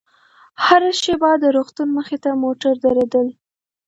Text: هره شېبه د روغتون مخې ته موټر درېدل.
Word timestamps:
هره 0.65 0.91
شېبه 1.01 1.31
د 1.39 1.45
روغتون 1.55 1.87
مخې 1.97 2.17
ته 2.23 2.29
موټر 2.43 2.73
درېدل. 2.85 3.27